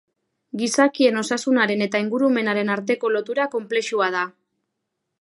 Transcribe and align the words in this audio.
Gizakien 0.61 1.19
osasunaren 1.23 1.85
eta 1.87 2.03
ingurumenaren 2.05 2.75
arteko 2.79 3.15
lotura 3.19 3.49
konplexua 3.57 4.13
da. 4.21 4.29